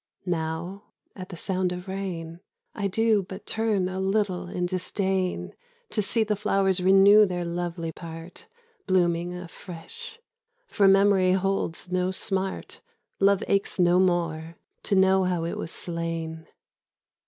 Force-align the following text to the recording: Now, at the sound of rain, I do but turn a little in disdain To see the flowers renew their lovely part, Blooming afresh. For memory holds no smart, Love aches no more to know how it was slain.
Now, 0.25 0.85
at 1.15 1.29
the 1.29 1.35
sound 1.37 1.71
of 1.71 1.87
rain, 1.87 2.39
I 2.73 2.87
do 2.87 3.21
but 3.21 3.45
turn 3.45 3.87
a 3.87 3.99
little 3.99 4.47
in 4.49 4.65
disdain 4.65 5.53
To 5.91 6.01
see 6.01 6.23
the 6.23 6.35
flowers 6.35 6.81
renew 6.81 7.27
their 7.27 7.45
lovely 7.45 7.91
part, 7.91 8.47
Blooming 8.87 9.35
afresh. 9.35 10.17
For 10.65 10.87
memory 10.87 11.33
holds 11.33 11.91
no 11.91 12.09
smart, 12.09 12.81
Love 13.19 13.43
aches 13.47 13.77
no 13.77 13.99
more 13.99 14.55
to 14.85 14.95
know 14.95 15.25
how 15.25 15.43
it 15.45 15.55
was 15.59 15.71
slain. 15.71 16.47